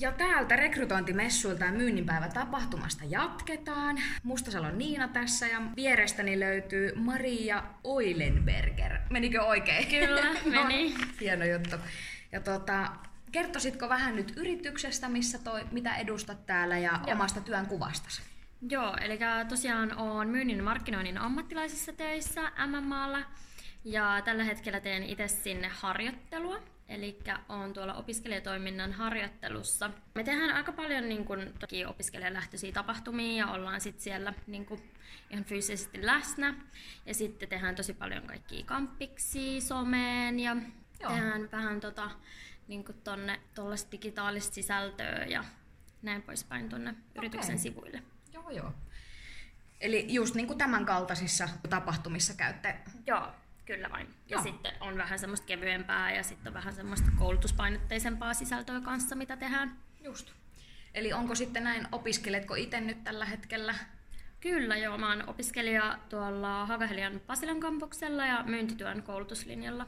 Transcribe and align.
Ja 0.00 0.12
täältä 0.12 0.56
rekrytointimessuilta 0.56 1.64
ja 1.64 1.72
myynninpäivä 1.72 2.28
tapahtumasta 2.28 3.04
jatketaan. 3.08 3.98
Mustasalon 4.22 4.78
Niina 4.78 5.08
tässä 5.08 5.46
ja 5.46 5.62
vierestäni 5.76 6.40
löytyy 6.40 6.92
Maria 6.94 7.62
Oilenberger. 7.84 8.98
Menikö 9.10 9.42
oikein? 9.42 9.86
Kyllä, 9.86 10.22
meni. 10.64 10.94
no, 10.94 11.04
hieno 11.20 11.44
juttu. 11.44 11.76
Ja 12.32 12.40
tota, 12.40 12.88
kertoisitko 13.32 13.88
vähän 13.88 14.16
nyt 14.16 14.32
yrityksestä, 14.36 15.08
missä 15.08 15.38
toi, 15.38 15.66
mitä 15.72 15.96
edustat 15.96 16.46
täällä 16.46 16.78
ja 16.78 16.90
Joo. 16.92 17.12
omasta 17.12 17.40
työn 17.40 17.66
kuvastasi? 17.66 18.22
Joo, 18.70 18.96
eli 19.00 19.18
tosiaan 19.48 19.98
olen 19.98 20.28
myynnin 20.28 20.64
markkinoinnin 20.64 21.18
ammattilaisissa 21.18 21.92
töissä 21.92 22.52
MMAlla 22.66 23.18
ja 23.86 24.22
tällä 24.24 24.44
hetkellä 24.44 24.80
teen 24.80 25.02
itse 25.02 25.28
sinne 25.28 25.68
harjoittelua. 25.68 26.62
Eli 26.88 27.18
on 27.48 27.72
tuolla 27.72 27.94
opiskelijatoiminnan 27.94 28.92
harjoittelussa. 28.92 29.90
Me 30.14 30.24
tehdään 30.24 30.50
aika 30.50 30.72
paljon 30.72 31.08
niin 31.08 31.24
kun, 31.24 31.52
toki 31.60 31.84
opiskelijalähtöisiä 31.84 32.72
tapahtumia 32.72 33.46
ja 33.46 33.52
ollaan 33.52 33.80
sitten 33.80 34.02
siellä 34.02 34.34
niin 34.46 34.66
kun, 34.66 34.78
ihan 35.30 35.44
fyysisesti 35.44 36.06
läsnä. 36.06 36.54
Ja 37.06 37.14
sitten 37.14 37.48
tehdään 37.48 37.74
tosi 37.74 37.94
paljon 37.94 38.26
kaikkia 38.26 38.64
kampiksi, 38.66 39.60
someen 39.60 40.40
ja 40.40 40.56
Joo. 41.00 41.12
tehdään 41.12 41.48
vähän 41.52 41.80
tota, 41.80 42.10
niin 42.68 42.84
tonne 43.04 43.40
digitaalista 43.92 44.54
sisältöä 44.54 45.24
ja 45.28 45.44
näin 46.02 46.22
poispäin 46.22 46.68
tuonne 46.68 46.90
okay. 46.90 47.02
yrityksen 47.16 47.58
sivuille. 47.58 48.02
Joo, 48.32 48.50
joo. 48.50 48.72
Eli 49.80 50.06
just 50.08 50.34
niin 50.34 50.46
kuin 50.46 50.58
tämän 50.58 50.86
kaltaisissa 50.86 51.48
tapahtumissa 51.70 52.34
käytte 52.34 52.78
Joo, 53.06 53.32
kyllä 53.66 53.90
vain. 53.90 54.06
Ja 54.06 54.36
Joo. 54.36 54.42
sitten 54.42 54.72
on 54.80 54.96
vähän 54.96 55.18
semmoista 55.18 55.46
kevyempää 55.46 56.14
ja 56.14 56.22
sitten 56.22 56.50
on 56.50 56.54
vähän 56.54 56.74
semmoista 56.74 57.10
koulutuspainotteisempaa 57.18 58.34
sisältöä 58.34 58.80
kanssa, 58.80 59.14
mitä 59.14 59.36
tehdään. 59.36 59.78
Just. 60.04 60.32
Eli 60.94 61.12
onko 61.12 61.34
sitten 61.34 61.64
näin, 61.64 61.88
opiskeletko 61.92 62.54
itse 62.54 62.80
nyt 62.80 63.04
tällä 63.04 63.24
hetkellä? 63.24 63.74
Kyllä 64.40 64.76
joo, 64.76 64.98
mä 64.98 65.08
oon 65.08 65.28
opiskelija 65.28 65.98
tuolla 66.08 66.66
Hagahelian 66.66 67.20
Pasilan 67.20 67.60
kampuksella 67.60 68.26
ja 68.26 68.42
myyntityön 68.42 69.02
koulutuslinjalla. 69.02 69.86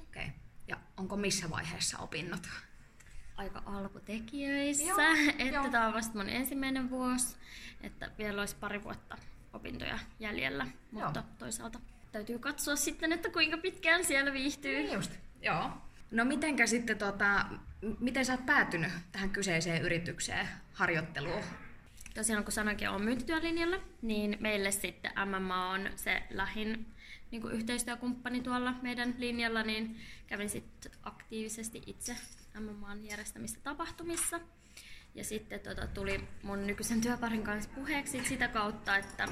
Okei. 0.00 0.22
Okay. 0.22 0.34
Ja 0.68 0.76
onko 0.96 1.16
missä 1.16 1.50
vaiheessa 1.50 1.98
opinnot? 1.98 2.48
aika 3.36 3.62
alkutekijöissä, 3.66 4.84
Joo, 4.84 4.98
että 5.38 5.70
tämä 5.70 5.86
on 5.86 5.94
vasta 5.94 6.18
mun 6.18 6.28
ensimmäinen 6.28 6.90
vuosi, 6.90 7.36
että 7.80 8.10
vielä 8.18 8.40
olisi 8.40 8.56
pari 8.56 8.84
vuotta 8.84 9.16
opintoja 9.52 9.98
jäljellä, 10.18 10.66
mutta 10.90 11.20
Joo. 11.20 11.36
toisaalta 11.38 11.80
täytyy 12.12 12.38
katsoa 12.38 12.76
sitten, 12.76 13.12
että 13.12 13.30
kuinka 13.30 13.56
pitkään 13.56 14.04
siellä 14.04 14.32
viihtyy. 14.32 14.78
Niin 14.78 14.92
just. 14.92 15.12
Joo. 15.42 15.70
No 16.10 16.24
mitenkä 16.24 16.66
sitten, 16.66 16.98
tota, 16.98 17.46
miten 18.00 18.24
sä 18.24 18.32
oot 18.32 18.46
päätynyt 18.46 18.92
tähän 19.12 19.30
kyseiseen 19.30 19.82
yritykseen, 19.82 20.48
harjoitteluun? 20.72 21.42
Tosiaan 22.14 22.44
kun 22.44 22.52
sanoinkin, 22.52 22.90
on 22.90 23.02
myyntityölinjalla, 23.02 23.76
niin 24.02 24.36
meille 24.40 24.70
sitten 24.70 25.12
MMA 25.26 25.70
on 25.70 25.90
se 25.96 26.22
lähin 26.30 26.86
niin 27.30 27.42
kuin 27.42 27.54
yhteistyökumppani 27.54 28.40
tuolla 28.40 28.74
meidän 28.82 29.14
linjalla, 29.18 29.62
niin 29.62 30.00
kävin 30.26 30.48
sitten 30.50 30.92
aktiivisesti 31.02 31.82
itse 31.86 32.16
MMAn 32.60 33.04
järjestämistä 33.04 33.60
tapahtumissa. 33.62 34.40
Ja 35.14 35.24
sitten 35.24 35.60
tota, 35.60 35.86
tuli 35.86 36.28
mun 36.42 36.66
nykyisen 36.66 37.00
työparin 37.00 37.42
kanssa 37.42 37.70
puheeksi 37.74 38.24
sitä 38.24 38.48
kautta, 38.48 38.96
että, 38.96 39.28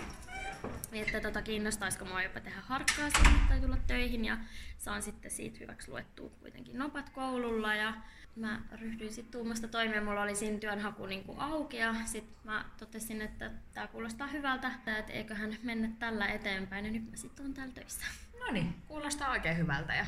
että 0.92 1.20
tota, 1.20 1.42
kiinnostaisiko 1.42 2.05
mua 2.05 2.23
jopa 2.23 2.41
tehdä 2.41 2.61
harkkaa 2.61 3.11
sinne 3.11 3.39
tai 3.48 3.61
tulla 3.61 3.77
töihin. 3.87 4.25
Ja 4.25 4.39
saan 4.78 5.03
sitten 5.03 5.31
siitä 5.31 5.59
hyväksi 5.61 5.91
luettua 5.91 6.31
kuitenkin 6.31 6.78
nopat 6.78 7.11
koululla. 7.11 7.75
Ja 7.75 7.95
mä 8.37 8.61
ryhdyin 8.81 9.12
sitten 9.12 9.33
tuumasta 9.33 9.69
toimeen. 9.69 10.05
Mulla 10.05 10.23
oli 10.23 10.36
siinä 10.36 10.59
työnhaku 10.59 11.06
niin 11.06 11.25
kuin 11.25 11.39
auki 11.41 11.77
ja 11.77 11.95
sitten 12.05 12.36
mä 12.45 12.64
totesin, 12.79 13.23
että 13.23 13.51
tämä 13.75 13.86
kuulostaa 13.86 14.27
hyvältä, 14.27 14.70
että 14.86 15.12
eiköhän 15.12 15.56
mennä 15.62 15.91
tällä 15.98 16.27
eteenpäin. 16.27 16.84
Ja 16.86 16.92
nyt 16.92 17.11
mä 17.11 17.17
sitten 17.17 17.47
oon 17.47 17.55
täällä 17.55 17.75
töissä. 17.75 18.07
No 18.40 18.52
niin, 18.52 18.75
kuulostaa 18.86 19.30
oikein 19.30 19.57
hyvältä. 19.57 19.95
Ja 19.95 20.07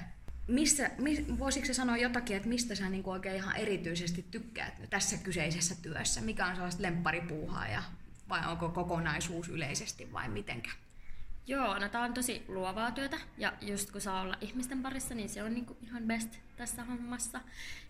missä, 0.48 0.90
mis, 0.98 1.38
voisitko 1.38 1.66
sä 1.66 1.74
sanoa 1.74 1.96
jotakin, 1.96 2.36
että 2.36 2.48
mistä 2.48 2.74
sä 2.74 2.88
niin 2.88 3.02
oikein 3.06 3.36
ihan 3.36 3.56
erityisesti 3.56 4.26
tykkäät 4.30 4.74
tässä 4.90 5.16
kyseisessä 5.18 5.74
työssä? 5.82 6.20
Mikä 6.20 6.46
on 6.46 6.54
sellaista 6.54 6.82
lempparipuuhaa 6.82 7.68
ja 7.68 7.82
vai 8.30 8.46
onko 8.50 8.68
kokonaisuus 8.68 9.48
yleisesti 9.48 10.12
vai 10.12 10.28
mitenkä? 10.28 10.70
Joo, 11.46 11.78
no 11.78 11.88
tää 11.88 12.02
on 12.02 12.14
tosi 12.14 12.44
luovaa 12.48 12.90
työtä 12.90 13.16
ja 13.38 13.52
just 13.60 13.90
kun 13.90 14.00
saa 14.00 14.20
olla 14.20 14.36
ihmisten 14.40 14.82
parissa, 14.82 15.14
niin 15.14 15.28
se 15.28 15.42
on 15.42 15.54
niinku 15.54 15.76
ihan 15.82 16.02
best 16.02 16.38
tässä 16.56 16.84
hommassa. 16.84 17.40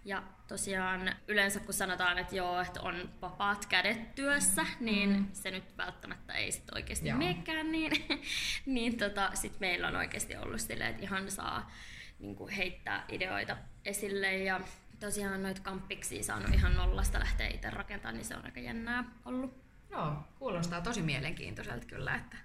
Ja 0.05 0.23
tosiaan 0.49 1.15
yleensä 1.29 1.61
kun 1.61 1.75
sanotaan, 1.75 2.19
että 2.19 2.37
joo, 2.37 2.61
että 2.61 2.81
on 2.81 3.11
vapaat 3.23 3.67
kädet 3.67 4.15
työssä, 4.15 4.67
niin 4.81 5.11
mm. 5.11 5.27
se 5.33 5.51
nyt 5.51 5.77
välttämättä 5.77 6.33
ei 6.33 6.53
sit 6.53 6.75
oikeasti 6.75 7.13
meekään 7.13 7.73
niin. 7.73 7.93
niin 8.67 8.99
tota, 8.99 9.31
sit 9.35 9.61
meillä 9.61 9.89
on 9.89 9.97
oikeasti 9.97 10.37
ollut 10.37 10.61
silleen, 10.61 10.91
että 10.91 11.03
ihan 11.03 11.31
saa 11.31 11.71
niin 12.19 12.37
kuin 12.37 12.53
heittää 12.53 13.05
ideoita 13.09 13.57
esille 13.85 14.37
ja 14.37 14.61
tosiaan 15.01 15.43
noita 15.43 15.63
kamppiksi 15.63 16.23
saanut 16.23 16.55
ihan 16.55 16.77
nollasta 16.77 17.19
lähteä 17.19 17.49
itse 17.49 17.71
rakentamaan, 17.71 18.15
niin 18.15 18.25
se 18.25 18.37
on 18.37 18.45
aika 18.45 18.61
jännää 18.61 19.05
ollut. 19.25 19.70
Joo, 19.91 20.13
kuulostaa 20.39 20.81
tosi 20.81 21.03
mielenkiintoiselta 21.03 21.87
kyllä, 21.87 22.15
että 22.15 22.37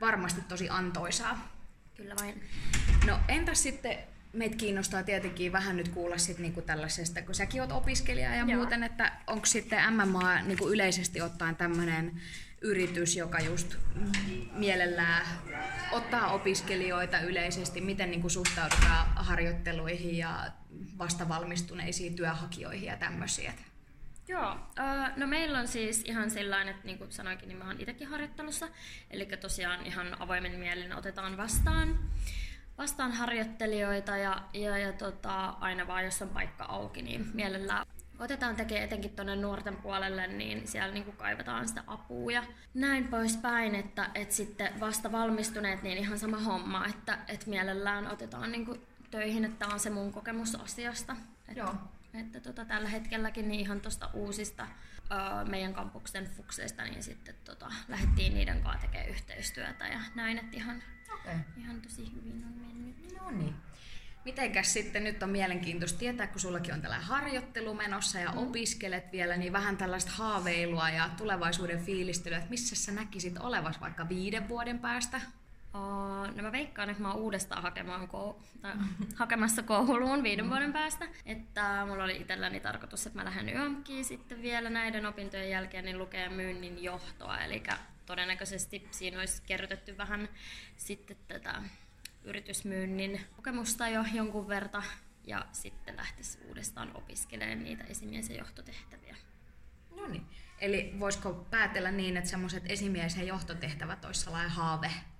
varmasti 0.00 0.40
tosi 0.40 0.68
antoisaa. 0.68 1.52
Kyllä 1.96 2.14
vain. 2.20 2.42
No 3.06 3.18
entäs 3.28 3.62
sitten 3.62 3.98
meitä 4.32 4.56
kiinnostaa 4.56 5.02
tietenkin 5.02 5.52
vähän 5.52 5.76
nyt 5.76 5.88
kuulla 5.88 6.18
sit 6.18 6.38
niinku 6.38 6.62
tällaisesta, 6.62 7.22
kun 7.22 7.34
säkin 7.34 7.60
oot 7.60 7.72
opiskelija 7.72 8.34
ja 8.34 8.44
Joo. 8.44 8.56
muuten, 8.56 8.82
että 8.82 9.12
onko 9.26 9.46
sitten 9.46 9.92
MMA 9.92 10.42
niinku 10.42 10.68
yleisesti 10.68 11.20
ottaen 11.20 11.56
tämmöinen 11.56 12.20
yritys, 12.60 13.16
joka 13.16 13.40
just 13.40 13.76
mielellään 14.52 15.26
ottaa 15.92 16.32
opiskelijoita 16.32 17.20
yleisesti, 17.20 17.80
miten 17.80 18.10
niin 18.10 18.20
kuin 18.20 18.30
suhtaudutaan 18.30 19.06
harjoitteluihin 19.16 20.16
ja 20.16 20.50
vastavalmistuneisiin 20.98 22.16
työhakijoihin 22.16 22.86
ja 22.86 22.96
tämmöisiä? 22.96 23.52
Joo, 24.28 24.56
no 25.16 25.26
meillä 25.26 25.58
on 25.58 25.68
siis 25.68 26.02
ihan 26.06 26.30
sellainen, 26.30 26.74
että 26.74 26.86
niin 26.86 26.98
kuin 26.98 27.12
sanoinkin, 27.12 27.48
niin 27.48 27.58
mä 27.58 27.64
oon 27.64 27.80
itsekin 27.80 28.08
harjoittelussa, 28.08 28.68
eli 29.10 29.26
tosiaan 29.26 29.86
ihan 29.86 30.22
avoimen 30.22 30.58
mielin 30.58 30.96
otetaan 30.96 31.36
vastaan, 31.36 31.98
vastaan 32.78 33.12
harjoittelijoita 33.12 34.16
ja, 34.16 34.42
ja, 34.54 34.78
ja 34.78 34.92
tota, 34.92 35.48
aina 35.48 35.86
vaan 35.86 36.04
jos 36.04 36.22
on 36.22 36.28
paikka 36.28 36.64
auki, 36.64 37.02
niin 37.02 37.30
mielellään 37.34 37.86
otetaan 38.18 38.56
tekee 38.56 38.82
etenkin 38.82 39.16
tuonne 39.16 39.36
nuorten 39.36 39.76
puolelle, 39.76 40.26
niin 40.26 40.68
siellä 40.68 40.94
niin 40.94 41.04
kuin 41.04 41.16
kaivataan 41.16 41.68
sitä 41.68 41.84
apua 41.86 42.32
ja 42.32 42.42
näin 42.74 43.08
poispäin, 43.08 43.74
että, 43.74 44.10
että 44.14 44.34
sitten 44.34 44.80
vasta 44.80 45.12
valmistuneet, 45.12 45.82
niin 45.82 45.98
ihan 45.98 46.18
sama 46.18 46.38
homma, 46.38 46.86
että, 46.86 47.18
että 47.28 47.50
mielellään 47.50 48.06
otetaan 48.06 48.52
niin 48.52 48.66
kuin 48.66 48.80
töihin, 49.10 49.44
että 49.44 49.58
tämä 49.58 49.74
on 49.74 49.80
se 49.80 49.90
mun 49.90 50.12
kokemus 50.12 50.54
asiasta. 50.54 51.16
Että, 51.48 51.60
Joo. 51.60 51.74
Että 52.18 52.40
tota, 52.40 52.64
tällä 52.64 52.88
hetkelläkin 52.88 53.48
niin 53.48 53.60
ihan 53.60 53.80
tuosta 53.80 54.10
uusista 54.12 54.62
ö, 54.62 55.44
meidän 55.50 55.74
kampuksen 55.74 56.26
fukseista, 56.26 56.84
niin 56.84 57.02
sitten 57.02 57.34
tota, 57.44 57.72
lähdettiin 57.88 58.34
niiden 58.34 58.62
kanssa 58.62 58.86
tekemään 58.86 59.10
yhteistyötä 59.10 59.88
ja 59.88 60.00
näin, 60.14 60.38
että 60.38 60.56
ihan, 60.56 60.82
okay. 61.14 61.36
ihan 61.56 61.80
tosi 61.80 62.12
hyvin 62.14 62.44
on 62.46 62.52
mennyt. 62.52 63.20
No 63.20 63.30
niin. 63.30 63.54
Mitenkäs 64.24 64.72
sitten 64.72 65.04
nyt 65.04 65.22
on 65.22 65.30
mielenkiintoista 65.30 65.98
tietää, 65.98 66.26
kun 66.26 66.40
sullakin 66.40 66.74
on 66.74 66.80
tällainen 66.80 67.06
harjoittelu 67.06 67.74
menossa 67.74 68.18
ja 68.18 68.32
mm. 68.32 68.38
opiskelet 68.38 69.12
vielä, 69.12 69.36
niin 69.36 69.52
vähän 69.52 69.76
tällaista 69.76 70.10
haaveilua 70.10 70.90
ja 70.90 71.10
tulevaisuuden 71.16 71.84
fiilistelyä, 71.84 72.38
että 72.38 72.50
missä 72.50 72.76
sä 72.76 72.92
näkisit 72.92 73.38
olevas 73.38 73.80
vaikka 73.80 74.08
viiden 74.08 74.48
vuoden 74.48 74.78
päästä? 74.78 75.20
No 75.72 76.42
mä 76.42 76.52
veikkaan, 76.52 76.90
että 76.90 77.02
mä 77.02 77.12
oon 77.12 77.22
uudestaan 77.22 77.62
hakemaan 77.62 78.08
kou- 78.08 78.60
tai 78.62 78.72
hakemassa 79.14 79.62
kouluun 79.62 80.22
viiden 80.22 80.44
mm. 80.44 80.50
vuoden 80.50 80.72
päästä. 80.72 81.08
Että 81.26 81.86
mulla 81.86 82.04
oli 82.04 82.16
itselläni 82.16 82.60
tarkoitus, 82.60 83.06
että 83.06 83.18
mä 83.18 83.24
lähden 83.24 83.48
YMKiin 83.48 84.04
sitten 84.04 84.42
vielä 84.42 84.70
näiden 84.70 85.06
opintojen 85.06 85.50
jälkeen 85.50 85.84
niin 85.84 85.98
lukee 85.98 86.28
myynnin 86.28 86.82
johtoa. 86.82 87.38
Eli 87.38 87.62
todennäköisesti 88.06 88.88
siinä 88.90 89.18
olisi 89.18 89.42
kerrotettu 89.46 89.92
vähän 89.96 90.28
sitten 90.76 91.16
tätä 91.28 91.62
yritysmyynnin 92.24 93.20
kokemusta 93.36 93.88
jo 93.88 94.04
jonkun 94.12 94.48
verta 94.48 94.82
ja 95.24 95.46
sitten 95.52 95.96
lähtisi 95.96 96.38
uudestaan 96.48 96.96
opiskelemaan 96.96 97.64
niitä 97.64 97.84
esimies- 97.84 98.30
ja 98.30 98.36
johtotehtäviä. 98.36 99.16
No 99.96 100.06
niin. 100.06 100.26
Eli 100.60 100.94
voisiko 101.00 101.46
päätellä 101.50 101.90
niin, 101.90 102.16
että 102.16 102.30
semmoiset 102.30 102.62
esimies- 102.66 103.16
ja 103.16 103.22
johtotehtävät 103.22 104.04
olisi 104.04 104.20
sellainen 104.20 104.50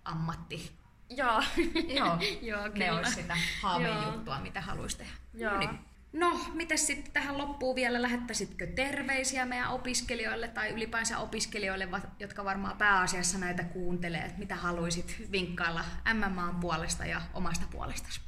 haave-ammatti? 0.08 0.70
Joo. 1.10 1.42
Joo, 1.88 2.18
Joo 2.50 2.62
kyllä. 2.62 2.84
ne 2.86 2.92
olisi 2.92 3.14
sitä 3.14 3.36
haavejuttua, 3.62 4.38
mitä 4.38 4.60
haluaisi 4.60 4.98
tehdä. 4.98 5.12
Joo. 5.34 5.52
No 5.52 5.58
niin. 5.58 5.78
No, 6.12 6.40
miten 6.54 6.78
sitten 6.78 7.12
tähän 7.12 7.38
loppuun 7.38 7.76
vielä, 7.76 8.02
lähettäisitkö 8.02 8.66
terveisiä 8.66 9.46
meidän 9.46 9.70
opiskelijoille 9.70 10.48
tai 10.48 10.68
ylipäänsä 10.68 11.18
opiskelijoille, 11.18 11.88
jotka 12.18 12.44
varmaan 12.44 12.76
pääasiassa 12.76 13.38
näitä 13.38 13.64
kuuntelee, 13.64 14.20
että 14.20 14.38
mitä 14.38 14.54
haluaisit 14.56 15.26
vinkkailla 15.32 15.84
MMAn 16.14 16.60
puolesta 16.60 17.06
ja 17.06 17.20
omasta 17.34 17.66
puolestasi? 17.70 18.20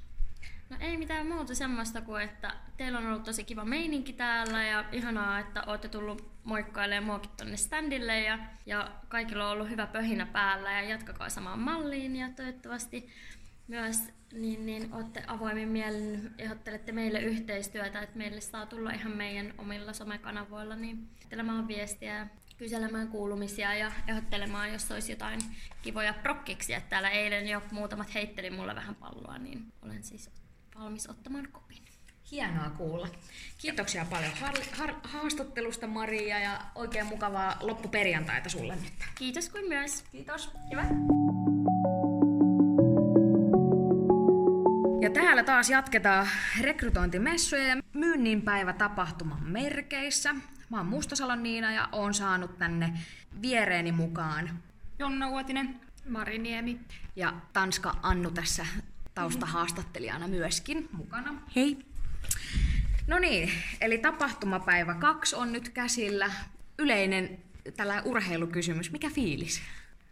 No 0.70 0.76
ei 0.80 0.96
mitään 0.96 1.26
muuta 1.26 1.54
semmoista 1.54 2.00
kuin, 2.00 2.22
että 2.22 2.54
teillä 2.76 2.98
on 2.98 3.06
ollut 3.06 3.24
tosi 3.24 3.44
kiva 3.44 3.64
meininki 3.64 4.12
täällä 4.12 4.64
ja 4.64 4.84
ihanaa, 4.92 5.38
että 5.38 5.62
olette 5.66 5.88
tullut 5.88 6.30
moikkailemaan 6.44 7.04
muakin 7.04 7.30
tonne 7.36 7.56
standille 7.56 8.20
ja, 8.20 8.38
ja 8.66 8.92
kaikilla 9.08 9.46
on 9.46 9.52
ollut 9.52 9.70
hyvä 9.70 9.86
pöhinä 9.86 10.26
päällä 10.26 10.72
ja 10.72 10.82
jatkakaa 10.82 11.28
samaan 11.28 11.58
malliin 11.58 12.16
ja 12.16 12.30
toivottavasti 12.36 13.08
myös 13.68 13.98
niin, 14.32 14.66
niin 14.66 14.92
olette 14.94 15.24
avoimin 15.26 15.68
mielin, 15.68 16.30
ehdottelette 16.38 16.92
meille 16.92 17.20
yhteistyötä, 17.20 18.02
että 18.02 18.18
meille 18.18 18.40
saa 18.40 18.66
tulla 18.66 18.90
ihan 18.90 19.12
meidän 19.12 19.54
omilla 19.58 19.92
somekanavoilla 19.92 20.76
niin 20.76 21.08
telemaan 21.28 21.68
viestiä 21.68 22.16
ja 22.16 22.26
kyselemään 22.58 23.08
kuulumisia 23.08 23.74
ja 23.74 23.92
ehdottelemaan, 24.08 24.72
jos 24.72 24.90
olisi 24.90 25.12
jotain 25.12 25.40
kivoja 25.82 26.12
prokkiksia. 26.12 26.80
Täällä 26.80 27.10
eilen 27.10 27.48
jo 27.48 27.62
muutamat 27.70 28.14
heitteli 28.14 28.50
mulle 28.50 28.74
vähän 28.74 28.94
palloa, 28.94 29.38
niin 29.38 29.72
olen 29.82 30.02
siis 30.02 30.30
valmis 30.80 31.08
ottamaan 31.10 31.48
kopin. 31.52 31.78
Hienoa 32.30 32.70
kuulla. 32.70 33.08
Kiitoksia 33.58 34.04
paljon 34.10 34.32
har- 34.40 34.76
har- 34.78 35.00
haastattelusta 35.04 35.86
Maria 35.86 36.38
ja 36.38 36.60
oikein 36.74 37.06
mukavaa 37.06 37.56
loppuperjantaita 37.60 38.48
sulle 38.48 38.76
nyt. 38.76 38.92
Kiitos 39.14 39.48
kuin 39.48 39.68
myös. 39.68 40.04
Kiitos. 40.12 40.50
Hyvä. 40.70 40.84
Ja 45.00 45.10
täällä 45.10 45.42
taas 45.42 45.70
jatketaan 45.70 46.28
rekrytointimessuja 46.60 47.66
ja 47.68 47.76
myynninpäivä 47.94 48.72
tapahtuman 48.72 49.42
merkeissä. 49.42 50.34
Mä 50.70 50.76
oon 50.76 50.86
Mustasalon 50.86 51.42
Niina 51.42 51.72
ja 51.72 51.88
oon 51.92 52.14
saanut 52.14 52.58
tänne 52.58 52.92
viereeni 53.42 53.92
mukaan 53.92 54.58
Jonna 54.98 55.28
Uotinen. 55.28 55.80
Mari 56.08 56.38
Niemi. 56.38 56.80
ja 57.16 57.32
Tanska 57.52 57.96
Annu 58.02 58.30
tässä 58.30 58.66
taustahaastattelijana 59.14 60.28
myöskin 60.28 60.88
mukana. 60.92 61.42
Hei. 61.56 61.78
No 63.06 63.18
niin, 63.18 63.50
eli 63.80 63.98
tapahtumapäivä 63.98 64.94
2 64.94 65.36
on 65.36 65.52
nyt 65.52 65.68
käsillä. 65.68 66.30
Yleinen 66.78 67.38
tällä 67.76 68.02
urheilukysymys. 68.04 68.92
Mikä 68.92 69.10
fiilis? 69.10 69.62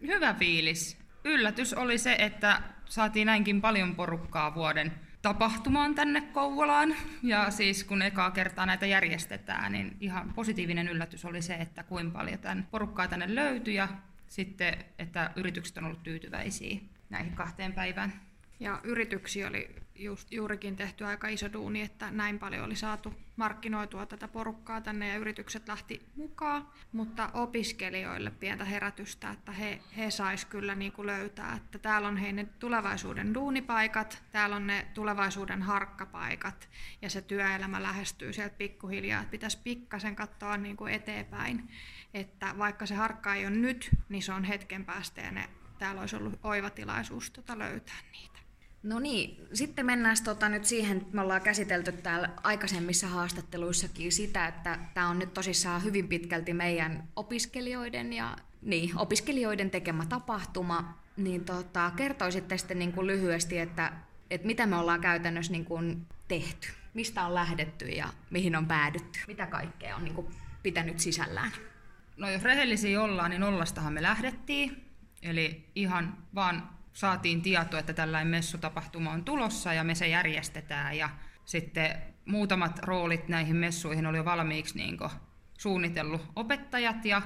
Hyvä 0.01 0.35
fiilis. 0.35 0.99
Yllätys 1.25 1.75
oli 1.75 1.99
se, 1.99 2.17
että 2.19 2.63
saatiin 2.85 3.27
näinkin 3.27 3.61
paljon 3.61 3.95
porukkaa 3.95 4.55
vuoden 4.55 4.93
tapahtumaan 5.23 5.95
tänne 5.95 6.21
Kouvolaan. 6.21 6.97
Ja 7.23 7.51
siis 7.51 7.85
kun 7.85 8.03
ekaa 8.03 8.31
kertaa 8.31 8.67
näitä 8.67 8.87
järjestetään, 8.87 9.73
niin 9.73 9.97
ihan 10.01 10.33
positiivinen 10.35 10.89
yllätys 10.89 11.25
oli 11.25 11.43
se, 11.43 11.55
että 11.55 11.83
kuinka 11.83 12.19
paljon 12.19 12.39
tämän 12.39 12.69
porukkaa 12.71 13.09
tänne 13.09 13.35
löytyi 13.35 13.75
ja 13.75 13.89
sitten, 14.29 14.85
että 14.99 15.31
yritykset 15.37 15.79
on 15.79 15.85
ollut 15.85 16.03
tyytyväisiä 16.03 16.81
näihin 17.11 17.33
kahteen 17.33 17.73
päivään. 17.73 18.13
Ja 18.61 18.81
yrityksiä 18.85 19.49
oli 19.49 19.77
just, 19.95 20.33
juurikin 20.33 20.77
tehty 20.77 21.05
aika 21.05 21.29
iso 21.29 21.53
duuni, 21.53 21.83
että 21.83 22.11
näin 22.11 22.39
paljon 22.39 22.65
oli 22.65 22.77
saatu 22.77 23.15
markkinoitua 23.37 24.07
tätä 24.07 24.29
porukkaa 24.29 24.81
tänne 24.81 25.09
ja 25.09 25.17
yritykset 25.17 25.69
lähti 25.69 26.03
mukaan. 26.17 26.69
Mutta 26.93 27.31
opiskelijoille 27.35 28.31
pientä 28.31 28.65
herätystä, 28.65 29.31
että 29.31 29.53
he, 29.53 29.81
he 29.97 30.11
sais 30.11 30.45
kyllä 30.45 30.75
niin 30.75 30.93
kuin 30.93 31.07
löytää, 31.07 31.55
että 31.57 31.79
täällä 31.79 32.09
on 32.09 32.17
he 32.17 32.33
ne 32.33 32.45
tulevaisuuden 32.59 33.35
duunipaikat, 33.35 34.23
täällä 34.33 34.57
on 34.57 34.67
ne 34.67 34.87
tulevaisuuden 34.95 35.63
harkkapaikat 35.63 36.69
ja 37.03 37.11
se 37.11 37.23
työelämä 37.23 37.83
lähestyy 37.83 38.33
sieltä 38.33 38.57
pikkuhiljaa, 38.59 39.21
että 39.21 39.31
pitäisi 39.31 39.59
pikkasen 39.65 40.17
katsoa 40.17 40.57
niin 40.57 40.77
kuin 40.77 40.95
eteenpäin, 40.95 41.71
että 42.15 42.55
vaikka 42.59 42.87
se 42.87 42.95
harkka 42.95 43.35
ei 43.35 43.47
ole 43.47 43.55
nyt, 43.55 43.91
niin 44.09 44.23
se 44.23 44.33
on 44.33 44.45
hetken 44.45 44.85
päästä 44.85 45.21
ja 45.21 45.31
ne, 45.31 45.49
täällä 45.79 46.01
olisi 46.01 46.17
ollut 46.17 46.41
oiva 46.43 46.71
tilaisuus 46.71 47.31
tota 47.31 47.59
löytää 47.59 47.97
niitä. 48.13 48.48
No 48.89 48.99
niin, 48.99 49.47
sitten 49.53 49.87
mennään 49.87 50.17
tota 50.25 50.49
nyt 50.49 50.65
siihen, 50.65 51.07
me 51.13 51.21
ollaan 51.21 51.41
käsitelty 51.41 51.93
täällä 51.93 52.31
aikaisemmissa 52.43 53.07
haastatteluissakin 53.07 54.13
sitä, 54.13 54.47
että 54.47 54.79
tämä 54.95 55.09
on 55.09 55.19
nyt 55.19 55.35
tosissaan 55.35 55.85
hyvin 55.85 56.09
pitkälti 56.09 56.55
meidän 56.55 57.09
opiskelijoiden 57.17 58.13
ja 58.13 58.37
niin, 58.63 58.99
opiskelijoiden 58.99 59.71
tekemä 59.71 60.07
tapahtuma. 60.07 60.99
Niin 61.17 61.45
tota, 61.45 61.93
kertoisitte 61.97 62.59
sitten 62.59 62.79
niin 62.79 62.93
kuin 62.93 63.07
lyhyesti, 63.07 63.59
että, 63.59 63.93
että 64.31 64.47
mitä 64.47 64.67
me 64.67 64.77
ollaan 64.77 65.01
käytännössä 65.01 65.53
niin 65.53 65.65
kuin 65.65 66.07
tehty, 66.29 66.69
mistä 66.95 67.27
on 67.27 67.35
lähdetty 67.35 67.87
ja 67.87 68.09
mihin 68.31 68.57
on 68.57 68.67
päädytty, 68.67 69.19
mitä 69.27 69.47
kaikkea 69.47 69.97
on 69.97 70.05
niin 70.05 70.15
kuin 70.15 70.27
pitänyt 70.63 71.01
sisällään. 71.01 71.53
No 72.17 72.31
jos 72.31 72.43
rehellisiä 72.43 73.03
ollaan, 73.03 73.31
niin 73.31 73.41
nollastahan 73.41 73.93
me 73.93 74.03
lähdettiin. 74.03 74.85
Eli 75.23 75.65
ihan 75.75 76.17
vaan 76.35 76.78
saatiin 76.99 77.43
tietoa, 77.43 77.81
että 77.81 77.93
tällainen 77.93 78.29
messutapahtuma 78.29 79.13
on 79.13 79.25
tulossa 79.25 79.73
ja 79.73 79.85
me 79.85 79.95
se 79.95 80.09
järjestetään. 80.09 80.97
Ja 80.97 81.11
sitten 81.45 81.97
muutamat 82.25 82.79
roolit 82.79 83.29
näihin 83.29 83.57
messuihin 83.57 84.07
oli 84.07 84.17
jo 84.17 84.25
valmiiksi 84.25 84.77
niin 84.77 84.99
suunnitellut 85.59 86.27
opettajat 86.37 87.05
ja 87.05 87.23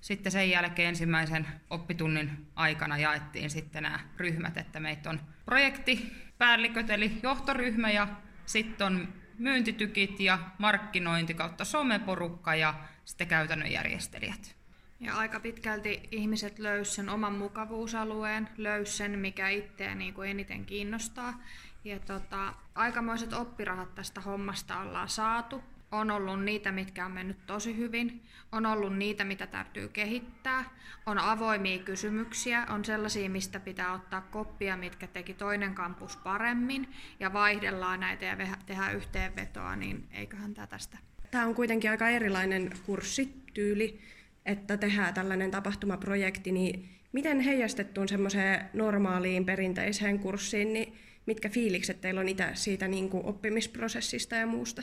sitten 0.00 0.32
sen 0.32 0.50
jälkeen 0.50 0.88
ensimmäisen 0.88 1.46
oppitunnin 1.70 2.46
aikana 2.54 2.98
jaettiin 2.98 3.50
sitten 3.50 3.82
nämä 3.82 4.00
ryhmät, 4.16 4.56
että 4.56 4.80
meitä 4.80 5.10
on 5.10 5.20
projektipäälliköt 5.44 6.90
eli 6.90 7.20
johtoryhmä 7.22 7.90
ja 7.90 8.08
sitten 8.46 8.86
on 8.86 9.08
myyntitykit 9.38 10.20
ja 10.20 10.38
markkinointi 10.58 11.34
kautta 11.34 11.64
someporukka 11.64 12.54
ja 12.54 12.74
sitten 13.04 13.26
käytännön 13.26 13.72
järjestelijät. 13.72 14.59
Ja 15.00 15.14
aika 15.14 15.40
pitkälti 15.40 16.08
ihmiset 16.10 16.58
löysivät 16.58 16.94
sen 16.94 17.08
oman 17.08 17.32
mukavuusalueen, 17.32 18.48
löysivät 18.56 18.96
sen, 18.96 19.18
mikä 19.18 19.48
itseä 19.48 19.94
niin 19.94 20.14
kuin 20.14 20.30
eniten 20.30 20.64
kiinnostaa. 20.64 21.42
Ja 21.84 21.98
tota, 21.98 22.54
aikamoiset 22.74 23.32
oppirahat 23.32 23.94
tästä 23.94 24.20
hommasta 24.20 24.80
ollaan 24.80 25.08
saatu. 25.08 25.62
On 25.92 26.10
ollut 26.10 26.44
niitä, 26.44 26.72
mitkä 26.72 27.06
on 27.06 27.12
mennyt 27.12 27.46
tosi 27.46 27.76
hyvin. 27.76 28.22
On 28.52 28.66
ollut 28.66 28.96
niitä, 28.96 29.24
mitä 29.24 29.46
täytyy 29.46 29.88
kehittää. 29.88 30.64
On 31.06 31.18
avoimia 31.18 31.78
kysymyksiä. 31.78 32.66
On 32.68 32.84
sellaisia, 32.84 33.30
mistä 33.30 33.60
pitää 33.60 33.92
ottaa 33.92 34.20
koppia, 34.20 34.76
mitkä 34.76 35.06
teki 35.06 35.34
toinen 35.34 35.74
kampus 35.74 36.16
paremmin. 36.16 36.88
Ja 37.20 37.32
vaihdellaan 37.32 38.00
näitä 38.00 38.24
ja 38.24 38.36
tehdään 38.66 38.96
yhteenvetoa, 38.96 39.76
niin 39.76 40.08
eiköhän 40.12 40.54
tämä 40.54 40.66
tästä. 40.66 40.98
Tämä 41.30 41.46
on 41.46 41.54
kuitenkin 41.54 41.90
aika 41.90 42.08
erilainen 42.08 42.70
kurssityyli 42.86 44.00
että 44.46 44.76
tehdään 44.76 45.14
tällainen 45.14 45.50
tapahtumaprojekti, 45.50 46.52
niin 46.52 46.88
miten 47.12 47.40
heijastettuun 47.40 48.08
semmoiseen 48.08 48.70
normaaliin 48.72 49.44
perinteiseen 49.44 50.18
kurssiin, 50.18 50.72
niin 50.72 50.96
mitkä 51.26 51.48
fiilikset 51.48 52.00
teillä 52.00 52.20
on 52.20 52.28
itse 52.28 52.50
siitä 52.54 52.88
niin 52.88 53.10
kuin 53.10 53.26
oppimisprosessista 53.26 54.34
ja 54.34 54.46
muusta? 54.46 54.82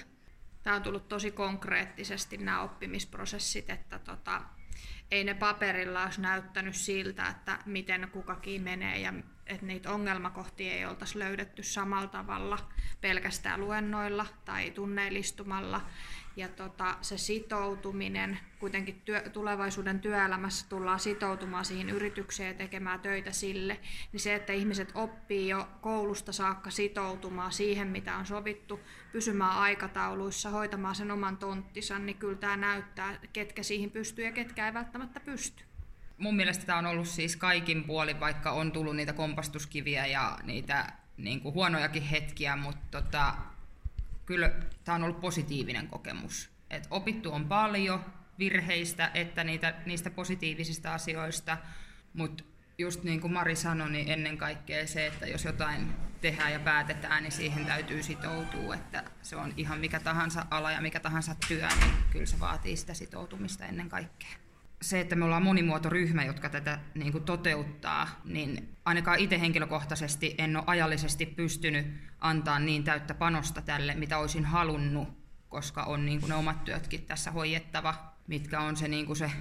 Tämä 0.63 0.75
on 0.75 0.83
tullut 0.83 1.07
tosi 1.07 1.31
konkreettisesti 1.31 2.37
nämä 2.37 2.61
oppimisprosessit, 2.61 3.69
että 3.69 3.99
tota, 3.99 4.41
ei 5.11 5.23
ne 5.23 5.33
paperilla 5.33 6.03
olisi 6.03 6.21
näyttänyt 6.21 6.75
siltä, 6.75 7.27
että 7.29 7.59
miten 7.65 8.09
kukakin 8.11 8.61
menee 8.61 8.99
ja 8.99 9.13
että 9.49 9.65
niitä 9.65 9.91
ongelmakohtia 9.91 10.73
ei 10.73 10.85
oltaisi 10.85 11.19
löydetty 11.19 11.63
samalla 11.63 12.07
tavalla 12.07 12.57
pelkästään 13.01 13.61
luennoilla 13.61 14.25
tai 14.45 14.71
tunneillistumalla. 14.71 15.81
Ja 16.35 16.47
tota, 16.47 16.97
se 17.01 17.17
sitoutuminen, 17.17 18.39
kuitenkin 18.59 19.01
työ, 19.01 19.29
tulevaisuuden 19.29 19.99
työelämässä 19.99 20.65
tullaan 20.69 20.99
sitoutumaan 20.99 21.65
siihen 21.65 21.89
yritykseen 21.89 22.47
ja 22.47 22.53
tekemään 22.53 22.99
töitä 22.99 23.31
sille, 23.31 23.79
niin 24.11 24.19
se, 24.19 24.35
että 24.35 24.53
ihmiset 24.53 24.91
oppii 24.95 25.49
jo 25.49 25.67
koulusta 25.81 26.31
saakka 26.31 26.69
sitoutumaan 26.69 27.51
siihen, 27.51 27.87
mitä 27.87 28.17
on 28.17 28.25
sovittu, 28.25 28.79
pysymään 29.11 29.57
aikatauluissa, 29.57 30.49
hoitamaan 30.49 30.95
sen 30.95 31.11
oman 31.11 31.37
tonttinsa, 31.37 31.99
niin 31.99 32.17
kyllä 32.17 32.37
tämä 32.37 32.57
näyttää, 32.57 33.19
ketkä 33.33 33.63
siihen 33.63 33.91
pystyy 33.91 34.25
ja 34.25 34.31
ketkä 34.31 34.65
ei 34.65 34.73
välttämättä 34.73 35.19
pysty 35.19 35.66
mun 36.17 36.35
mielestä 36.35 36.65
tämä 36.65 36.79
on 36.79 36.85
ollut 36.85 37.07
siis 37.07 37.35
kaikin 37.35 37.83
puolin, 37.83 38.19
vaikka 38.19 38.51
on 38.51 38.71
tullut 38.71 38.95
niitä 38.95 39.13
kompastuskiviä 39.13 40.05
ja 40.05 40.37
niitä 40.43 40.93
niin 41.17 41.41
kuin 41.41 41.55
huonojakin 41.55 42.03
hetkiä, 42.03 42.55
mutta 42.55 43.01
tota, 43.01 43.33
kyllä 44.25 44.51
tämä 44.83 44.95
on 44.95 45.03
ollut 45.03 45.21
positiivinen 45.21 45.87
kokemus. 45.87 46.49
Et 46.69 46.87
opittu 46.89 47.33
on 47.33 47.45
paljon 47.45 48.05
virheistä, 48.39 49.11
että 49.13 49.43
niitä, 49.43 49.73
niistä 49.85 50.09
positiivisista 50.09 50.93
asioista, 50.93 51.57
mutta 52.13 52.43
just 52.77 53.03
niin 53.03 53.21
kuin 53.21 53.33
Mari 53.33 53.55
sanoi, 53.55 53.91
niin 53.91 54.11
ennen 54.11 54.37
kaikkea 54.37 54.87
se, 54.87 55.07
että 55.07 55.27
jos 55.27 55.45
jotain 55.45 55.93
tehdään 56.21 56.53
ja 56.53 56.59
päätetään, 56.59 57.23
niin 57.23 57.31
siihen 57.31 57.65
täytyy 57.65 58.03
sitoutua, 58.03 58.75
että 58.75 59.03
se 59.21 59.35
on 59.35 59.53
ihan 59.57 59.79
mikä 59.79 59.99
tahansa 59.99 60.45
ala 60.51 60.71
ja 60.71 60.81
mikä 60.81 60.99
tahansa 60.99 61.35
työ, 61.47 61.67
niin 61.67 61.93
kyllä 62.11 62.25
se 62.25 62.39
vaatii 62.39 62.77
sitä 62.77 62.93
sitoutumista 62.93 63.65
ennen 63.65 63.89
kaikkea 63.89 64.46
se, 64.81 64.99
että 64.99 65.15
me 65.15 65.25
ollaan 65.25 65.43
monimuotoryhmä, 65.43 66.23
jotka 66.23 66.49
tätä 66.49 66.79
niin 66.95 67.11
kuin 67.11 67.23
toteuttaa, 67.23 68.21
niin 68.25 68.77
ainakaan 68.85 69.19
itse 69.19 69.39
henkilökohtaisesti 69.39 70.35
en 70.37 70.55
ole 70.55 70.63
ajallisesti 70.67 71.25
pystynyt 71.25 71.87
antaa 72.19 72.59
niin 72.59 72.83
täyttä 72.83 73.13
panosta 73.13 73.61
tälle, 73.61 73.95
mitä 73.95 74.17
olisin 74.17 74.45
halunnut, 74.45 75.07
koska 75.49 75.83
on 75.83 76.05
niin 76.05 76.19
kuin 76.19 76.29
ne 76.29 76.35
omat 76.35 76.65
työtkin 76.65 77.05
tässä 77.05 77.31
hoidettava, 77.31 78.13
mitkä 78.27 78.59
on 78.59 78.77
se, 78.77 78.87
niin 78.87 79.05
kuin 79.05 79.17
se 79.17 79.31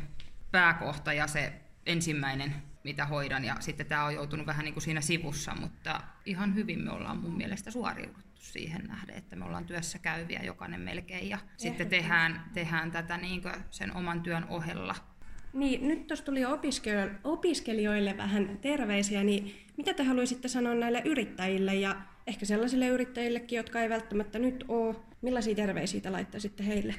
pääkohta 0.50 1.12
ja 1.12 1.26
se 1.26 1.52
ensimmäinen, 1.86 2.54
mitä 2.84 3.06
hoidan. 3.06 3.44
Ja 3.44 3.56
sitten 3.60 3.86
tämä 3.86 4.04
on 4.04 4.14
joutunut 4.14 4.46
vähän 4.46 4.64
niin 4.64 4.74
kuin 4.74 4.82
siinä 4.82 5.00
sivussa, 5.00 5.54
mutta 5.54 6.00
ihan 6.24 6.54
hyvin 6.54 6.84
me 6.84 6.90
ollaan 6.90 7.16
mun 7.16 7.36
mielestä 7.36 7.70
suoriuduttu. 7.70 8.26
siihen 8.34 8.84
nähden, 8.84 9.16
että 9.16 9.36
me 9.36 9.44
ollaan 9.44 9.64
työssä 9.64 9.98
käyviä 9.98 10.42
jokainen 10.42 10.80
melkein 10.80 11.28
ja 11.28 11.38
sitten 11.56 11.88
tehdään, 11.88 12.44
tehdään 12.54 12.90
tätä 12.90 13.16
niin 13.16 13.42
sen 13.70 13.96
oman 13.96 14.22
työn 14.22 14.44
ohella. 14.44 14.94
Niin, 15.56 15.88
nyt 15.88 16.06
tuossa 16.06 16.24
tuli 16.24 16.40
opiskelijoille, 17.24 18.16
vähän 18.16 18.58
terveisiä, 18.60 19.24
niin 19.24 19.54
mitä 19.76 19.94
te 19.94 20.02
haluaisitte 20.02 20.48
sanoa 20.48 20.74
näille 20.74 21.02
yrittäjille 21.04 21.74
ja 21.74 21.96
ehkä 22.26 22.46
sellaisille 22.46 22.88
yrittäjillekin, 22.88 23.56
jotka 23.56 23.80
ei 23.80 23.88
välttämättä 23.88 24.38
nyt 24.38 24.64
ole, 24.68 24.96
millaisia 25.22 25.54
terveisiä 25.54 26.00
te 26.00 26.10
laittaisitte 26.10 26.66
heille? 26.66 26.94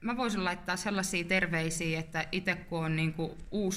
Mä 0.00 0.16
voisin 0.16 0.44
laittaa 0.44 0.76
sellaisia 0.76 1.24
terveisiä, 1.24 2.00
että 2.00 2.26
itse 2.32 2.54
kun 2.54 2.84
on 2.84 2.96
niin 2.96 3.14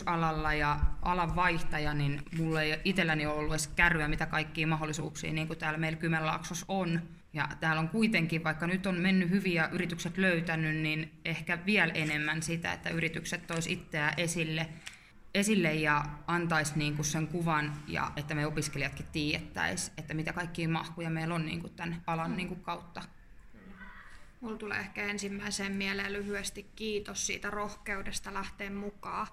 alalla 0.05 0.53
ja 0.53 0.79
alan 1.01 1.35
vaihtaja, 1.35 1.93
niin 1.93 2.21
mulla 2.37 2.61
ei 2.61 2.79
itselläni 2.85 3.25
ole 3.25 3.35
ollut 3.35 3.53
edes 3.53 3.67
kärryä, 3.67 4.07
mitä 4.07 4.25
kaikkia 4.25 4.67
mahdollisuuksia 4.67 5.33
niin 5.33 5.47
kuin 5.47 5.59
täällä 5.59 5.79
meillä 5.79 5.99
Kymenlaaksossa 5.99 6.65
on. 6.69 7.01
Ja 7.33 7.47
täällä 7.59 7.79
on 7.79 7.89
kuitenkin, 7.89 8.43
vaikka 8.43 8.67
nyt 8.67 8.85
on 8.85 8.95
mennyt 8.95 9.29
hyviä 9.29 9.69
yritykset 9.71 10.17
löytänyt, 10.17 10.75
niin 10.75 11.11
ehkä 11.25 11.65
vielä 11.65 11.93
enemmän 11.93 12.43
sitä, 12.43 12.73
että 12.73 12.89
yritykset 12.89 13.47
tois 13.47 13.67
itseään 13.67 14.13
esille, 14.17 14.67
esille 15.33 15.73
ja 15.73 16.05
antaisi 16.27 16.73
niin 16.75 16.95
kuin 16.95 17.05
sen 17.05 17.27
kuvan, 17.27 17.73
ja 17.87 18.11
että 18.15 18.35
me 18.35 18.45
opiskelijatkin 18.45 19.05
tiedettäisiin, 19.11 19.93
että 19.97 20.13
mitä 20.13 20.33
kaikkia 20.33 20.69
mahkuja 20.69 21.09
meillä 21.09 21.35
on 21.35 21.45
niin 21.45 21.61
kuin 21.61 21.73
tämän 21.73 22.03
alan 22.07 22.37
niin 22.37 22.47
kuin 22.47 22.59
kautta. 22.59 23.01
Mulla 24.41 24.57
tulee 24.57 24.79
ehkä 24.79 25.03
ensimmäiseen 25.03 25.71
mieleen 25.71 26.13
lyhyesti 26.13 26.71
kiitos 26.75 27.27
siitä 27.27 27.49
rohkeudesta 27.49 28.33
lähteä 28.33 28.69
mukaan. 28.69 29.27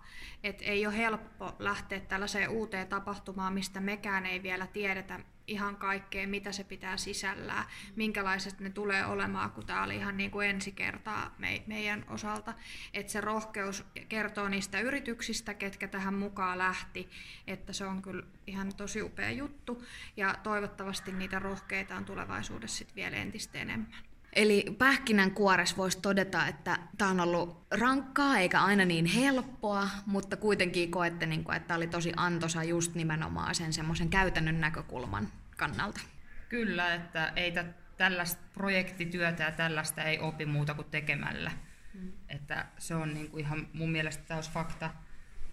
Et 0.44 0.58
ei 0.62 0.87
ole 0.87 0.96
helppo 0.96 1.56
lähteä 1.58 2.00
tällaiseen 2.00 2.49
uuteen 2.49 2.88
tapahtumaan, 2.88 3.52
mistä 3.54 3.80
mekään 3.80 4.26
ei 4.26 4.42
vielä 4.42 4.66
tiedetä 4.66 5.20
ihan 5.46 5.76
kaikkea, 5.76 6.28
mitä 6.28 6.52
se 6.52 6.64
pitää 6.64 6.96
sisällään, 6.96 7.64
minkälaiset 7.96 8.61
ne 8.61 8.70
tulee 8.70 9.06
olemaan, 9.06 9.50
kun 9.50 9.66
tämä 9.66 9.82
oli 9.82 9.96
ihan 9.96 10.16
niin 10.16 10.30
kuin 10.30 10.49
ensi 10.49 10.73
kertaa 10.73 11.34
me, 11.38 11.62
meidän 11.66 12.04
osalta. 12.08 12.54
Että 12.94 13.12
se 13.12 13.20
rohkeus 13.20 13.84
kertoo 14.08 14.49
niistä 14.49 14.80
yrityksistä, 14.80 15.54
ketkä 15.54 15.88
tähän 15.88 16.14
mukaan 16.14 16.58
lähti, 16.58 17.11
että 17.46 17.73
se 17.73 17.84
on 17.84 18.02
kyllä 18.02 18.26
ihan 18.46 18.75
tosi 18.76 19.02
upea 19.02 19.30
juttu 19.30 19.84
ja 20.16 20.34
toivottavasti 20.42 21.12
niitä 21.12 21.38
rohkeita 21.38 21.96
on 21.96 22.04
tulevaisuudessa 22.04 22.78
sitten 22.78 22.96
vielä 22.96 23.16
entistä 23.16 23.58
enemmän. 23.58 24.13
Eli 24.34 24.76
pähkinän 24.78 25.30
kuores 25.30 25.76
voisi 25.76 26.00
todeta, 26.00 26.46
että 26.46 26.78
tämä 26.98 27.10
on 27.10 27.20
ollut 27.20 27.66
rankkaa 27.70 28.38
eikä 28.38 28.60
aina 28.60 28.84
niin 28.84 29.06
helppoa, 29.06 29.88
mutta 30.06 30.36
kuitenkin 30.36 30.90
koette, 30.90 31.26
niin 31.26 31.44
kuin, 31.44 31.56
että 31.56 31.68
tämä 31.68 31.76
oli 31.76 31.86
tosi 31.86 32.12
antoisa 32.16 32.64
just 32.64 32.94
nimenomaan 32.94 33.54
sen 33.54 33.72
semmoisen 33.72 34.08
käytännön 34.08 34.60
näkökulman 34.60 35.28
kannalta. 35.56 36.00
Kyllä, 36.48 36.94
että 36.94 37.32
ei 37.36 37.52
tällaista 37.96 38.42
projektityötä 38.54 39.42
ja 39.42 39.50
tällaista 39.50 40.02
ei 40.02 40.18
opi 40.18 40.46
muuta 40.46 40.74
kuin 40.74 40.90
tekemällä. 40.90 41.52
Mm. 41.94 42.12
Että 42.28 42.66
se 42.78 42.94
on 42.94 43.14
niin 43.14 43.30
kuin 43.30 43.44
ihan 43.44 43.68
mun 43.72 43.90
mielestä 43.92 44.24
täys 44.26 44.50
fakta. 44.50 44.90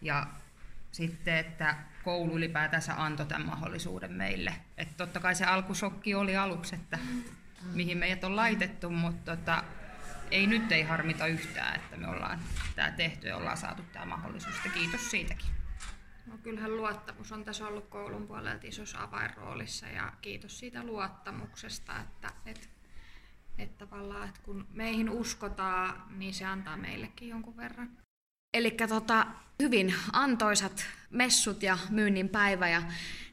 Ja 0.01 0.27
sitten, 0.91 1.37
että 1.37 1.75
koulu 2.03 2.37
ylipäätänsä 2.37 2.93
antoi 2.97 3.25
tämän 3.25 3.47
mahdollisuuden 3.47 4.13
meille. 4.13 4.53
Että 4.77 4.93
totta 4.97 5.19
kai 5.19 5.35
se 5.35 5.45
alkusokki 5.45 6.15
oli 6.15 6.37
aluksi, 6.37 6.75
että 6.75 6.99
mihin 7.73 7.97
meidät 7.97 8.23
on 8.23 8.35
laitettu, 8.35 8.89
mutta 8.89 9.35
tota, 9.35 9.63
ei 10.31 10.47
nyt 10.47 10.71
ei 10.71 10.83
harmita 10.83 11.27
yhtään, 11.27 11.75
että 11.75 11.97
me 11.97 12.07
ollaan 12.07 12.39
tämä 12.75 12.91
tehty 12.91 13.27
ja 13.27 13.37
ollaan 13.37 13.57
saatu 13.57 13.83
tämä 13.93 14.05
mahdollisuus. 14.05 14.55
Ja 14.65 14.71
kiitos 14.71 15.11
siitäkin. 15.11 15.49
No, 16.25 16.37
kyllähän 16.37 16.77
luottamus 16.77 17.31
on 17.31 17.43
tässä 17.43 17.67
ollut 17.67 17.87
koulun 17.89 18.27
puolelta 18.27 18.67
isossa 18.67 19.03
avainroolissa 19.03 19.87
ja 19.87 20.13
kiitos 20.21 20.59
siitä 20.59 20.83
luottamuksesta, 20.83 21.99
että, 21.99 22.31
että, 22.45 22.67
että 23.57 23.85
tavallaan, 23.85 24.27
että 24.27 24.41
kun 24.43 24.67
meihin 24.73 25.09
uskotaan, 25.09 26.03
niin 26.17 26.33
se 26.33 26.45
antaa 26.45 26.77
meillekin 26.77 27.29
jonkun 27.29 27.57
verran. 27.57 27.89
Eli 28.53 28.71
tota, 28.89 29.27
hyvin 29.61 29.95
antoisat 30.13 30.85
messut 31.09 31.63
ja 31.63 31.77
myynnin 31.89 32.29
päivä 32.29 32.69
ja 32.69 32.81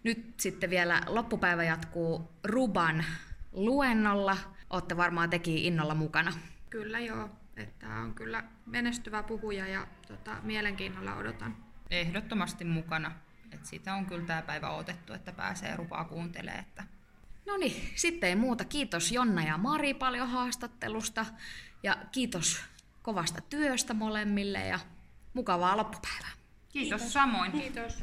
nyt 0.05 0.41
sitten 0.41 0.71
vielä 0.71 1.03
loppupäivä 1.07 1.65
jatkuu 1.65 2.33
Ruban 2.45 3.05
luennolla. 3.53 4.37
Olette 4.71 4.97
varmaan 4.97 5.31
teki 5.31 5.67
innolla 5.67 5.95
mukana. 5.95 6.33
Kyllä 6.71 7.01
joo, 7.01 7.31
että 7.57 7.89
on 7.89 8.15
kyllä 8.15 8.45
menestyvä 8.67 9.23
puhuja 9.23 9.67
ja 9.67 9.87
tota, 10.09 10.37
mielenkiinnolla 10.43 11.15
odotan. 11.15 11.57
Ehdottomasti 11.91 12.65
mukana. 12.65 13.13
Et 13.53 13.67
sitä 13.67 13.95
on 13.95 14.07
kyllä 14.07 14.27
tämä 14.27 14.43
päivä 14.43 14.71
otettu, 14.71 15.13
että 15.13 15.33
pääsee 15.33 15.77
rupaa 15.77 16.05
kuuntelemaan. 16.05 16.61
Että... 16.61 16.85
No 17.47 17.57
niin, 17.57 17.93
sitten 17.95 18.29
ei 18.29 18.37
muuta. 18.37 18.65
Kiitos 18.65 19.13
Jonna 19.13 19.45
ja 19.45 19.59
Mari 19.59 19.95
paljon 19.95 20.29
haastattelusta 20.29 21.27
ja 21.83 21.97
kiitos 22.13 22.61
kovasta 23.03 23.41
työstä 23.41 23.95
molemmille 23.95 24.67
ja 24.67 24.79
mukavaa 25.35 25.77
loppupäivää. 25.77 26.31
Kiitos, 26.69 27.01
Kiitos. 27.01 27.13
samoin. 27.13 27.53
Kiitos. 27.53 27.99